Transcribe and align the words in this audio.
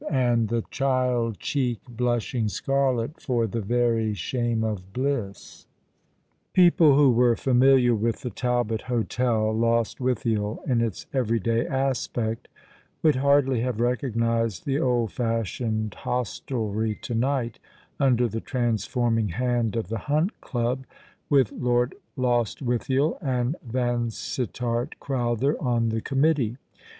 "and 0.09 0.47
the 0.47 0.63
child 0.71 1.37
cheek 1.37 1.79
blushing 1.87 2.47
scarlet 2.49 3.21
for 3.21 3.45
the 3.45 3.61
veky 3.61 4.15
shame 4.15 4.63
of 4.63 4.91
bliss." 4.93 5.67
People 6.53 6.93
wlio 6.95 7.13
were 7.13 7.35
familiar 7.35 7.93
with 7.93 8.21
the 8.23 8.31
Talbot 8.31 8.81
Hotel, 8.89 9.53
Lost 9.55 9.99
witliiel, 9.99 10.67
in 10.67 10.81
its 10.81 11.05
everyday 11.13 11.67
aspect 11.67 12.47
would 13.03 13.17
hardly 13.17 13.59
have 13.59 13.79
recognized 13.79 14.65
the 14.65 14.79
old 14.79 15.11
fashioned 15.11 15.93
hostelry 15.93 16.95
to 17.03 17.13
night, 17.13 17.59
under 17.99 18.27
the 18.27 18.41
transforming 18.41 19.29
hand 19.29 19.75
of 19.75 19.89
the 19.89 19.99
Hunt 20.09 20.31
Club, 20.41 20.83
with 21.29 21.51
Lord 21.51 21.93
Lostwithiel 22.17 23.19
and 23.21 23.55
Vansit 23.63 24.51
tart 24.53 24.95
Crowther 24.99 25.55
on 25.61 25.89
the 25.89 26.01
committee. 26.01 26.57